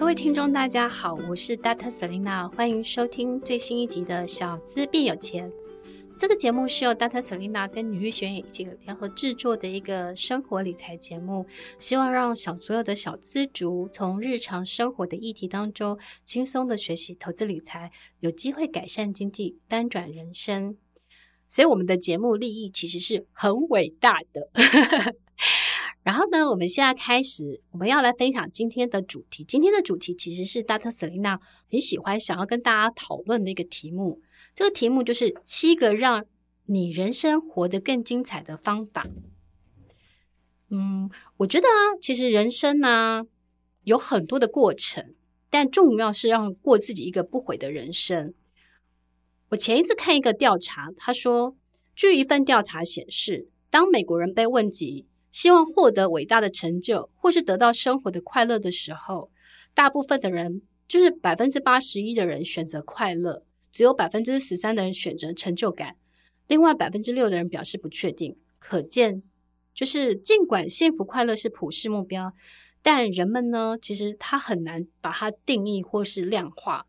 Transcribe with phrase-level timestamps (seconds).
[0.00, 5.46] 各位听众，大家好，我是 Data Selina，欢迎收听最新一集的《小资变有钱》。
[6.16, 11.44] 这个节目是由 Data Selina 跟女力学院一起联合制作的一个生活理财节目，
[11.78, 20.78] 希望让小所有的小资族从日常生活的议题当中轻松的学习投资理财，有机会改善经济，翻转人生。
[21.50, 24.48] 所以我们的节目立意其实是很伟大的。
[26.10, 29.44] 然后呢，我们现在开始，我们要来分享今天的主题。
[29.44, 30.90] 今天的主题其实是 Dr.
[30.90, 31.38] Selena
[31.70, 34.20] 很喜欢想要跟大家讨论的一个题目。
[34.52, 36.26] 这个题目就是七个让
[36.66, 39.06] 你人生活得更精彩的方法。
[40.70, 43.22] 嗯，我觉得啊，其实人生呢，
[43.84, 45.14] 有很多的过程，
[45.48, 48.34] 但重要是让过自己一个不悔的人生。
[49.50, 51.56] 我前一次看一个调查，他说，
[51.94, 59.30] 据一份调查显示，当美国人被问及希望获得伟大的成就，或是得到生活的快乐的时候，
[59.74, 65.96] 大部分的人就是百分之八十一的人选择快乐，只有百分之十三的人选择成就感，
[66.48, 68.36] 另外百分之六的人表示不确定。
[68.58, 69.22] 可见，
[69.72, 72.32] 就是尽管幸福快乐是普世目标，
[72.82, 76.86] 但人们呢，其实他很难把它定义或是量化。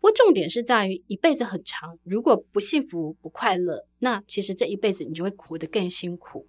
[0.00, 6.48] 不过重点是在于一辈子很长，如果不幸福不快乐，那其实这一辈子你就会活得更辛苦。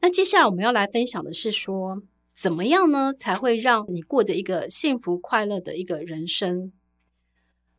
[0.00, 2.02] 那接下来我们要来分享的是说，
[2.34, 6.72] 怎么样呢才会让你过着一个幸福快乐的一个人生？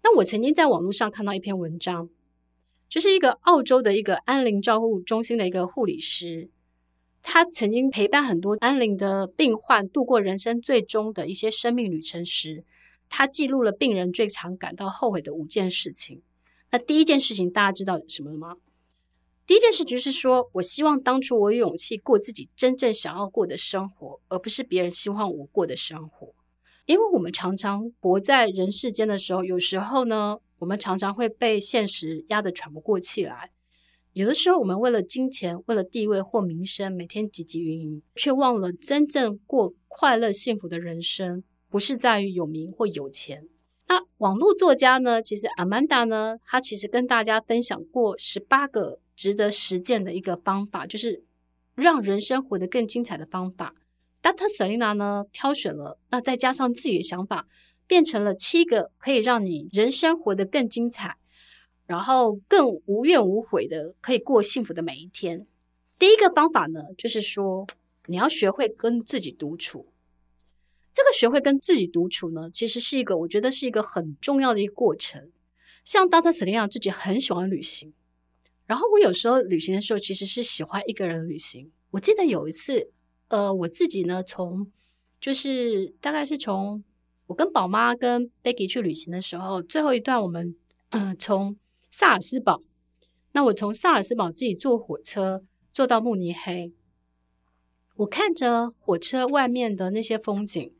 [0.03, 2.09] 那我曾经在网络上看到一篇文章，
[2.89, 6.49] 就是一个澳洲的一个安宁照护中心的一个护理师，
[7.21, 12.63] 他曾经陪伴很多安宁的病患度过人生最终的一些生命旅程时，
[13.09, 16.21] 他记录了病人最常感到后悔的五件事情。
[16.71, 18.57] 那第一件事情，大家知道什么吗？
[19.47, 26.35] 第一件事就是说，我希望当初我有勇气过自己真正想要过的生活，而不是别人希望我过的生活。
[26.85, 33.51] 因为我们常常活在人世间的时候，有时候呢，我们常常会被现实压得喘不过气来。
[34.11, 43.47] 有的时候，我们为了金钱、为了地位或名声，每天汲汲营营，却忘了真正过快乐幸福的人生，不是在于有名或有钱。
[43.87, 48.99] 那网络作家呢，其实 Amanda 呢，她其实跟大家分享过十八个。
[49.17, 51.23] 值得实践的一个方法，就是
[51.75, 53.75] 让人生活得更精彩的方法。
[54.21, 54.47] Dr.
[54.57, 57.47] Selena 呢，挑选了，那再加上自己的想法，
[57.85, 61.17] 变成了七个可以让你人生活得更精彩，
[61.85, 65.47] 然后更无怨无悔的可以过幸福的每一天。
[65.97, 67.65] 第一个方法呢，就是说
[68.05, 69.87] 你要学会跟自己独处。
[70.93, 75.31] 这个学会跟自己独处呢，其实是一个我觉得是一个很重要的一个过程。
[75.85, 76.31] 像 Dr.
[76.31, 77.93] Selena 自己很喜欢旅行。
[78.67, 81.71] 然后我有时候旅行的时候，其实是喜欢一个人旅行。
[81.91, 82.91] 我记得有一次，
[83.29, 84.69] 呃，我自己呢，从
[85.19, 86.83] 就是大概是从
[87.27, 90.55] 我跟宝妈跟 Becky 去旅行的时候，最后一段我们、
[91.17, 91.57] 从
[91.89, 92.61] 萨尔斯堡，
[93.31, 96.73] 那我从萨尔斯堡自己坐火车坐到慕尼黑，
[97.95, 100.73] 我看着火车外面的那些风景，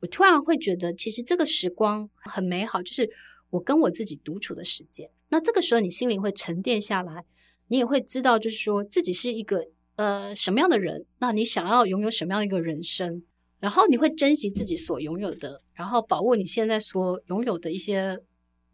[0.00, 3.10] 我突然会觉得，其实这个时光很美好，就是
[3.50, 5.10] 我跟我自己独处的时间。
[5.32, 7.24] 那这个时候，你心里会沉淀下来，
[7.68, 9.64] 你也会知道，就是说自己是一个
[9.96, 13.22] 呃什么样的人，那你想要拥有什么样的一个人生，
[13.58, 18.20] 然后你会珍惜自己所拥有的，然后把握你现在所拥有的一些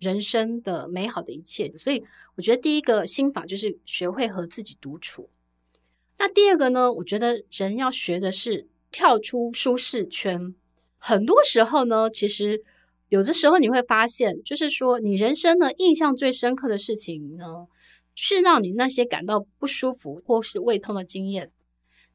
[0.00, 1.72] 人生的美好的一切。
[1.76, 2.02] 所以，
[2.34, 5.30] 我觉得第一个心法就是学会和自己独处。
[6.18, 10.52] 那第二个呢，我觉得人要学的是跳出舒适圈。
[10.98, 12.64] 很多时候呢，其实。
[13.08, 17.66] 有的时候你会发现，就是说你人生呢印象最深刻的事情呢，
[18.14, 21.50] 是让你那些感到不舒服或是胃痛的经验。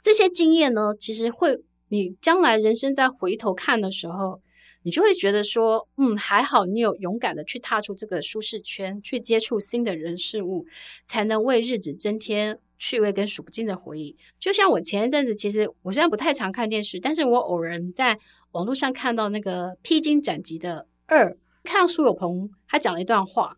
[0.02, 4.42] 这些经验呢，其实会你将来人生再回头看的时候，
[4.84, 10.66] 你就会觉得说，嗯，还好你有勇敢的去踏出这个舒适圈，去接触新的人事物，
[11.06, 14.18] 才能为日子增添趣味跟数不尽的回忆。
[14.38, 18.20] 就像我前一阵子，其实我现在不太常看电视，但是我偶然在。
[18.54, 23.58] 网络上看到那个《披荆斩棘》的二，看到苏有朋他讲了一段话，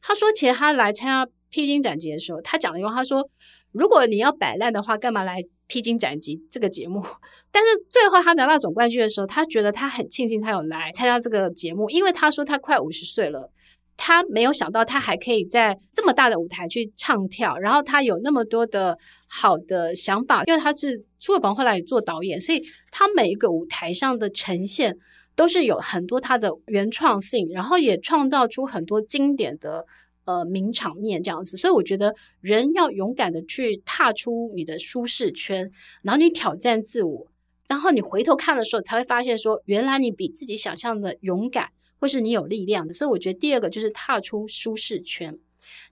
[0.00, 3.28] 他说：“其实他来参加《披荆斩棘》的时候，他讲了一句话，他说：
[3.72, 7.04] 如果你要摆烂的话，干嘛来《披荆斩棘》这个节目？
[7.50, 13.50] 但是最后他拿到总冠军的时候，他觉得他很庆幸他有来参加这个节目，因为他说他快五十岁了，
[13.98, 18.96] 他没有想到他还可以在这么大的舞台去唱跳，然后他有那么多的
[19.28, 22.62] 好的想法，因为他是。”苏有朋后来也做导演，所以
[22.92, 24.96] 他每一个舞台上的呈现
[25.34, 29.84] 都是有很多他的原创性，然后也创造出很多经典的
[30.26, 31.56] 呃名场面这样子。
[31.56, 35.68] 所以我觉得人要勇敢的去踏出你的舒适圈，
[36.04, 37.26] 然后你挑战自我，
[37.66, 41.68] 然后你回头看的时候，才会发现说，原来你比自己想象的勇敢，
[41.98, 42.94] 或是你有力量的。
[42.94, 45.38] 所以我觉得第二个就是踏出舒适圈。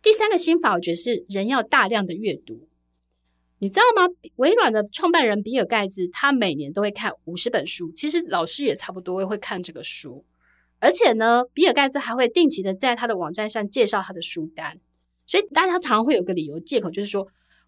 [0.02, 2.68] 第三个心法，我觉得是人要大量的阅读。
[3.58, 4.12] 你知道吗？
[4.36, 7.90] 微软的创办人比尔盖茨，他每年都会看五十本书。
[7.92, 10.24] 其实老师也差不多也会看这个书。
[10.78, 14.78] 而且呢，比尔盖茨还会定期的在他的网站上介绍他的书单。
[15.26, 17.26] 所以大家常常会有个理由借口，就是说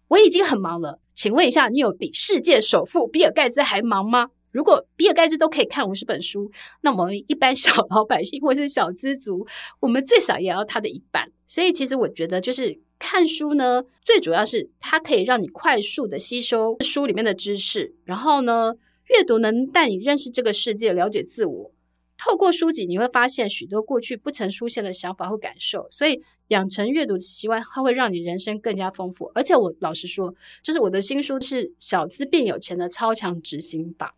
[0.09, 0.99] 我已经很忙了。
[1.15, 4.29] 请问一下，你有比世界首富比尔盖茨还忙吗？
[4.51, 6.51] 如果比尔盖茨都可以看五十本书，
[6.81, 9.45] 那我们一般小老百姓 或是小资族，
[9.79, 11.31] 我们最少也要他的一半。
[11.45, 18.75] 所以，其实我觉得，就是看书呢，最主要是它可以让你快速的吸收书里面的知识，然后呢，
[19.07, 21.71] 阅读能带你认识这个世界，了解自我。
[22.17, 25.87] 透过书籍，你会发现许多过去不曾出现的想法和感受。
[25.89, 29.31] 所以，养成阅读的习惯，它会让你人生更加丰富。
[29.33, 34.15] 而且，我老实说，就是我的新书是《小资变有钱的超强执行法》。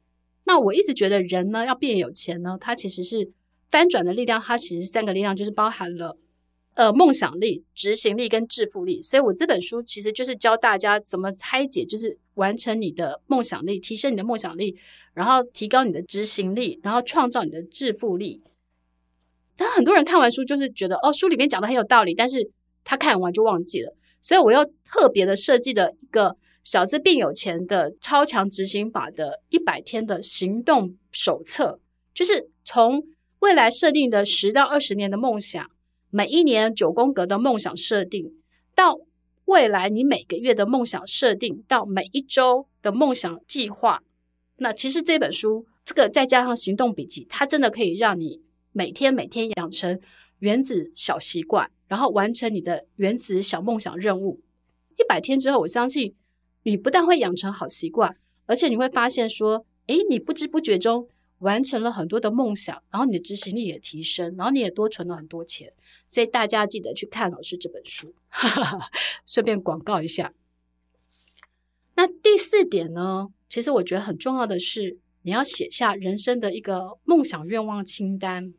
[0.51, 3.31] 那我一直觉得，人呢要变有钱呢，它其实是
[3.69, 4.41] 翻转的力量。
[4.41, 6.17] 它其实三个力量就是包含了
[6.73, 9.01] 呃梦想力、执行力跟致富力。
[9.01, 14.77] 所以我这本书其实就是教大家怎么拆解，就是完成你的梦想力，提升你的梦想力。
[15.13, 18.41] 然后提高你的执行力，然后创造你的致富力。
[19.55, 22.51] 但很多人看完书就是觉得哦，书里面讲的很有道理，但是
[22.83, 23.95] 他看完就忘记了。
[24.21, 31.79] 所以我又特别的设计了一个小资变有钱的超强执行法的一百天的行动手册，
[32.13, 33.03] 就是从
[33.39, 35.69] 未来设定的十到二十年的梦想，
[36.09, 38.31] 每一年九宫格的梦想设定，
[38.75, 38.99] 到
[39.45, 44.03] 未来你每个月的梦想设定，到每一周的梦想计划。
[44.57, 48.41] 那其实这本书，这个再加上行动笔记，它真的可以让你
[48.71, 49.99] 每天每天养成
[50.37, 54.39] 原子小习惯，然后完成你的原子小梦想任务。
[54.97, 56.13] 一百天之后，我相信
[56.63, 58.15] 你不但会养成好习惯，
[58.45, 61.07] 而且你会发现说，诶，你不知不觉中
[61.39, 65.73] 完成了很多的梦想，然后你的执行力也提升，然后你也多存了很多钱。
[66.07, 68.13] 所以大家记得去看老师这本书，
[69.25, 70.33] 顺便广告一下。
[71.95, 73.29] 那第四点呢？
[73.47, 78.53] 其实我觉得很重要的是，你要写下人生的一个梦想愿望清单。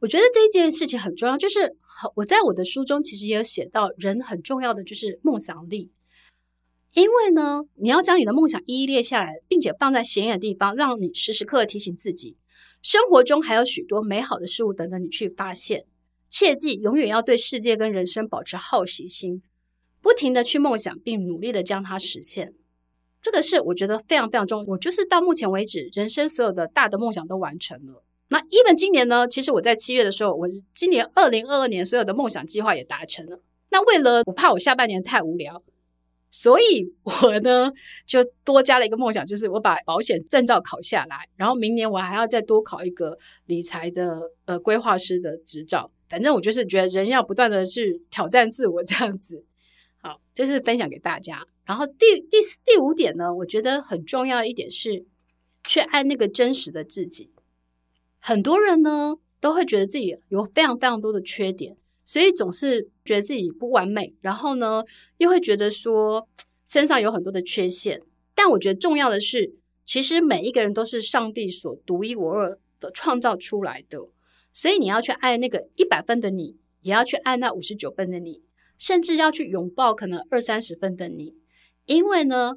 [0.00, 1.76] 我觉得这一件事情很重要，就是
[2.14, 5.90] 我在我的书中其实也有写到，人很重要的就是梦想力。
[6.94, 12.36] 因为呢，你要将你的梦想一一列下来，并且放在显眼的地方，让你时时刻刻提醒自己，
[12.82, 15.84] 生活中还有许多美好的事物等着你去发现。
[16.28, 19.42] 切记，永远要对世界跟人生保持好奇心，
[20.00, 22.54] 不停地去梦想，并努力地将它实现。
[23.22, 24.66] 这个是我觉得非常非常重要。
[24.68, 28.02] 我就是到目前为止，人生所有的大的梦想都完成了。
[28.28, 29.26] 那 even 今年呢？
[29.26, 33.40] 其实我在七月的时候，我今年二零二二年所有的梦想计划也达成了。
[33.70, 35.62] 那为了我怕我下半年太无聊，
[36.30, 36.86] 所以
[37.22, 37.72] 我呢
[38.06, 41.28] 就多加了一个梦想，就是我把保险证照考下来。
[41.36, 45.90] 然后明年我还要再多考一个理财的呃规划师的执照。
[46.08, 49.44] 反正我就是觉得人要不断的去挑战自我，这样子。
[50.00, 51.46] 好，这是分享给大家。
[51.66, 55.04] 然后第第四第五点呢，我觉得很重要一点是，
[55.64, 57.30] 去爱那个真实的自己。
[58.20, 61.76] 很多人呢都会觉得自己有非常非常多的缺点，
[62.08, 64.82] 所以总是觉得自己不完美，然后呢
[65.18, 66.26] 又会觉得说
[66.64, 68.00] 身上有很多的缺陷。
[68.34, 69.52] 但我觉得重要的是，
[69.84, 73.98] 其实每一个人都是上帝所独一无二的创造出来的，
[74.54, 78.40] 所以你要去爱那个一百分的你，也要去爱那五十九分的你，
[78.78, 81.34] 甚至要去拥抱可能二三十分的你。
[81.84, 82.54] 因为呢，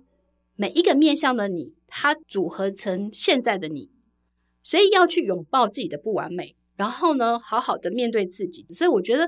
[0.56, 3.90] 每一个面向的你，它组合成现在的你，
[4.64, 8.66] 所以要去拥抱自己的不完美，然后呢，好好的面对自己。
[8.72, 9.28] 所以我觉得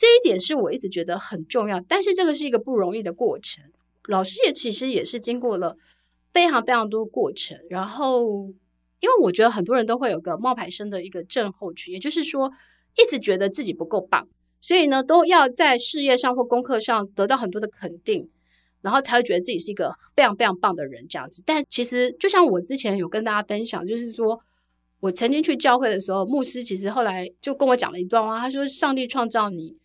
[0.00, 3.62] 这一点是我一直觉得很重要，但是这个是一个不容易的过程。
[4.08, 5.76] 老师也其实也是经过了
[6.32, 8.46] 非常非常多过程，然后
[9.00, 12.50] 因为我觉得很多人都会有个冒牌生的一个症候群，也就是说，
[12.96, 14.26] 一直觉得自己不够棒，
[14.62, 18.30] 所以呢，都要在事业上或功课上得到很多的肯定。
[18.82, 21.42] 然后才会觉得自己是一个非常非常棒的人，这样子。
[21.44, 24.40] 但其实就像我之前有跟大家分享，就是说
[25.00, 29.76] 我曾经去教会的时候，牧师其实后来就跟我讲了一段话，他说：“上帝创造你，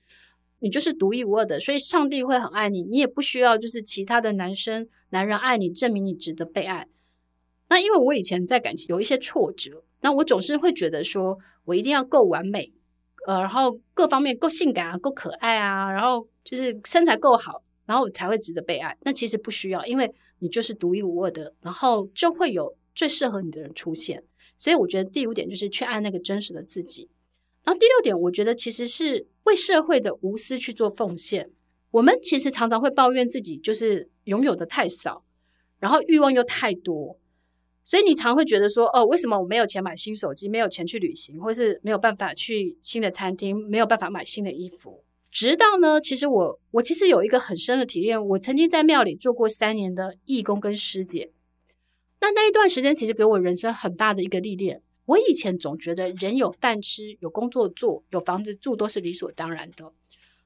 [0.65, 6.87] 你就是独一无二的，所以上帝会很爱你，你也不需要就是其他的男生男人爱你，证明你值得被爱。”
[7.69, 12.73] 那因为我以前在感情有一些挫折，那我总是会觉得说我一定要够完美，
[13.27, 17.61] 呃，然后各方面够性感啊，够可爱啊，然后就是身材够好。
[17.87, 18.97] 然后才会值得被爱。
[19.01, 24.23] 那其实不需要，因为你就是独一无二的，然后就会有最适合你的人出现。
[24.57, 27.07] 所以我觉得第五点就是去爱那个真实的自己。
[27.63, 31.49] 然后第六点，我觉得其实是为社会的无私去做奉献。
[31.91, 35.23] 我们其实常常会抱怨自己就是拥有的太少，
[35.79, 37.17] 然后欲望又太多，
[37.85, 45.05] 所以你常会觉得说，哦，为什么我没有钱买新手机，没有钱去旅行，或是没有办法去新的餐厅，没有办法买新的衣服？
[45.31, 51.31] 直到呢，其实我我其实有一个很深的体验，我曾经在庙里做过三年的义工跟师姐，
[52.19, 54.81] 那那一段时间其实给我人生很大的一个历练。
[55.05, 59.85] 我以前总觉得人有饭吃、有工作做、有房子住都是理所当然的。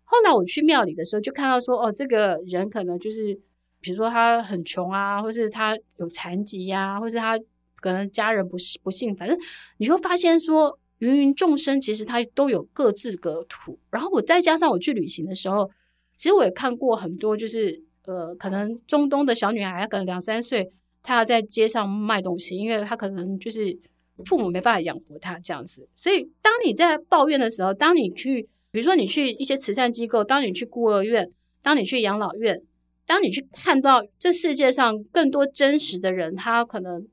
[0.04, 3.39] 后来我去庙里的时候，就看到说，哦，这个人可能就是。
[3.82, 7.39] 比如说他很穷啊，或是他有残疾呀、或是他
[7.78, 9.39] 可能家人不不幸，反正
[9.78, 13.80] 你就会发现说，芸芸众生其实他都有各自各土。
[13.89, 15.72] 然后我再加上我去旅行的时候，
[16.18, 20.70] 其实我也看过很多，就是呃，可能中东的小女孩，可能两三岁，
[21.01, 23.80] 她要在街上卖东西，因为她可能就是
[24.26, 25.88] 父母没办法养活他这样子。
[25.96, 32.62] 所以当你在抱怨的时候，当你去，比如说你去一些慈善机构，当你去孤儿院，当你去养老院。
[33.06, 37.08] 当你去看到这世界上更多真实的人，他可能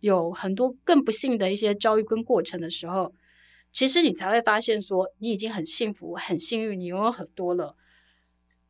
[0.00, 3.14] 有很多更不幸的一些遭遇跟过程的时候，
[3.70, 7.76] 其实你才会发现说，你已经很幸福、很幸运，你拥有很多了。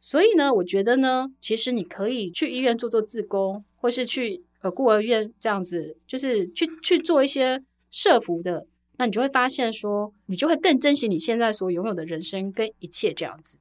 [0.03, 8.67] 所以呢，我觉得呢，其实你可以去医院做做志工，或是去呃孤儿院这样子，就是去去做一些设伏的，
[8.99, 13.59] 那你就会发现说，你就会更珍惜你现在所拥有的人生跟一切这样子。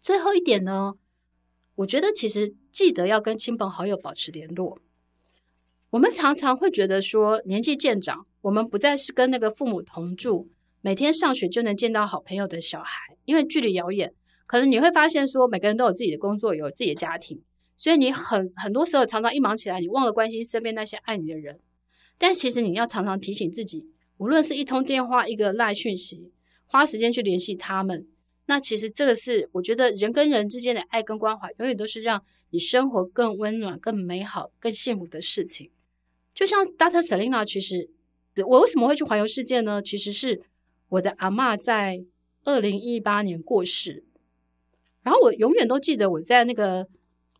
[0.00, 0.94] 最后一点呢，
[1.76, 4.78] 我觉得其实记得要跟亲朋好友保持联络。
[5.90, 10.48] 我们常常会觉得说，年纪渐长，我们不再是跟那个父母同住，
[10.80, 14.12] 每天上学就能见到好朋友的小孩，因为距离遥远，
[14.46, 17.42] 可能你会发现说，每个人都有自己的工作，有自己的家庭，
[17.76, 21.58] 所以你很很多时候常常一忙起来，你忘了关心身边那些爱你的人。
[22.18, 26.32] 但其实你要常常提醒自己，无论是一通电话、一个赖讯息，
[26.66, 28.06] 花时间去联系他们。
[28.46, 35.70] 那其实这个是我觉得人跟人之间的爱跟关怀，永远都是让你生活更温暖、更美好、更幸福的事情。
[36.34, 37.00] 就像 Dr.
[37.00, 37.90] Selina，其实
[38.46, 39.82] 我为什么会去环游世界呢？
[39.82, 40.42] 其实是
[40.88, 42.02] 我的阿嬷在
[42.44, 44.04] 二零一八年过世，
[45.02, 46.86] 然后我永远都记得我在那个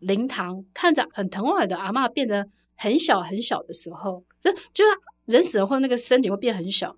[0.00, 4.90] 灵堂看着很疼爱的阿嬷变得很小很小的时候，就就是
[5.26, 6.97] 人死了后那个身体会变很小，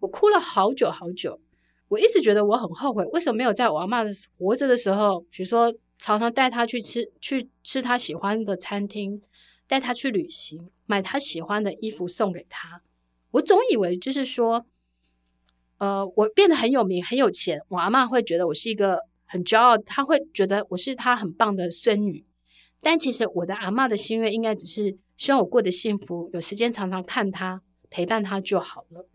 [0.00, 1.40] 我哭了好久好久。
[1.88, 9.22] 我一直觉得我很后悔，为什么没有在我阿嬷活着的时候，比如说常常带她去吃去吃她喜欢的餐厅，
[9.66, 12.82] 带她去旅行，买她喜欢的衣服送给她。
[13.30, 14.66] 我总以为就是说，
[15.78, 22.26] 呃，我变得很有名很有钱，我阿嬷会觉得我是一个很骄傲，她会觉得我是她很棒的孙女。
[22.80, 27.60] 但其实我的阿嬷的心愿应该只是希望我过得幸福，有时间常常看他，
[27.90, 29.06] 陪伴他就好了。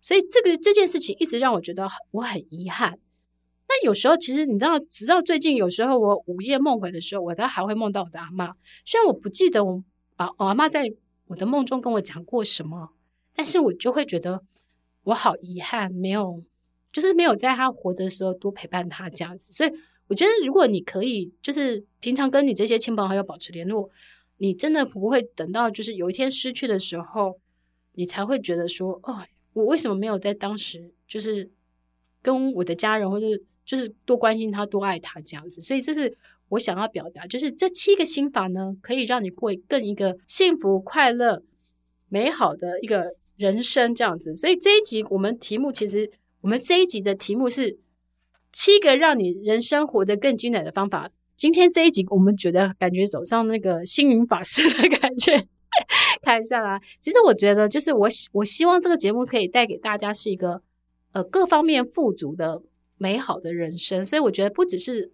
[0.00, 2.98] 所以这个这件事情一直让我觉得我很遗憾。
[3.68, 8.52] 那有时候其实你知道，直到最近有时候我午夜梦回的时候，我都还会梦到我的阿嬷。
[8.84, 9.82] 虽然我不记得我
[10.16, 10.92] 啊我阿妈在
[11.28, 12.90] 我的梦中跟我讲过什么，
[13.34, 14.42] 但是我就会觉得
[15.04, 16.42] 我好遗憾，没有
[16.92, 19.52] 就是没有在她活着的时候多陪伴她这样子。
[19.52, 19.72] 所以
[20.08, 23.88] 我觉得，如果你可以就是平常跟你这些亲朋好友保持联络，
[24.40, 27.38] 你真的不会等到就是有一天失去的时候，
[27.92, 29.24] 你才会觉得说哦。
[29.52, 31.50] 我为什么没有在当时就是
[32.22, 33.26] 跟我的家人，或者
[33.64, 35.60] 就是多关心他、多爱他这样子？
[35.60, 36.16] 所以这是
[36.50, 41.42] 我想要表达，就是这七个心法呢，可以让你过更一个幸福、快乐、
[42.08, 44.32] 美好的一个人生这样子。
[44.36, 46.08] 所以这一集我们题目其实，
[46.42, 47.80] 我们这一集的题目是
[48.52, 51.10] 七个让你人生活得更精彩的方法。
[51.40, 55.42] 今天这一集我们觉得感觉走上那个星云法师的感觉。
[56.20, 60.60] 看一下啦，其实我觉得，就是我我希望这个节目可以带给大家是一个
[61.12, 62.60] 呃各方面富足的
[62.98, 65.12] 美好的人生，所以我觉得不只是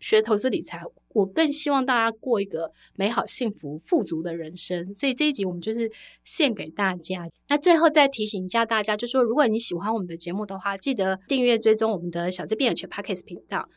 [0.00, 4.94] 学投资理财，我更希望大家过一个美好、幸福、富足的人生。
[4.94, 5.92] 所以这一集我们就是
[6.24, 7.28] 献给大家。
[7.50, 13.68] 那最后再提醒一下大家，就是说如果你喜欢我们的节目的话，记得订阅追踪我们的小资变有钱 Podcast 频道。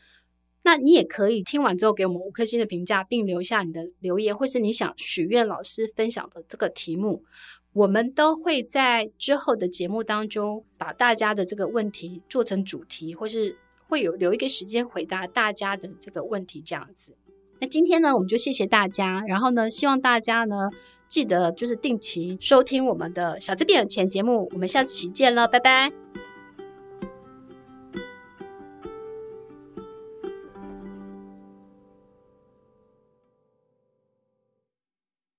[0.64, 7.24] 那你也可以听完之后给我们五颗星的评价，并留下你的留言，或是你想许愿老师分享的这个题目，
[7.72, 13.56] 我们都会在之后的节目当中把大家的这个问题做成主题，或是
[13.88, 17.16] 会有留一个时间回答大家的这个问题这样子。
[17.60, 20.70] 那今天呢，我们就谢谢大家，然后呢，希望大家呢
[21.08, 26.21] 记得就是定期收听我们的小资变有钱节目，我们下期见了，拜拜。